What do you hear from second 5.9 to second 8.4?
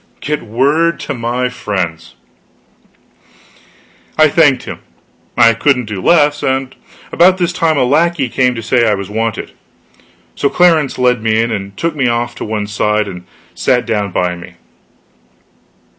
less; and about this time a lackey